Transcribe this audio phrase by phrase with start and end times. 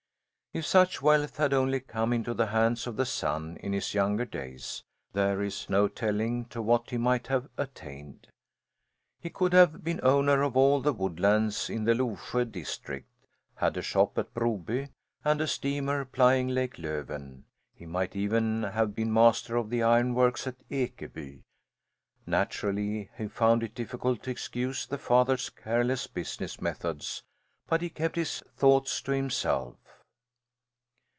[0.53, 4.25] If such wealth had only come into the hands of the son in his younger
[4.25, 8.27] days, there is no telling to what he might have attained.
[9.21, 13.07] He could have been owner of all the woodlands in the Lovsjö district,
[13.55, 14.89] had a shop at Broby,
[15.23, 17.43] and a steamer plying Lake Löven;
[17.73, 21.43] he might even have been master of the ironworks at Ekeby.
[22.27, 27.23] Naturally he found it difficult to excuse the father's careless business methods,
[27.67, 29.77] but he kept his thoughts to himself.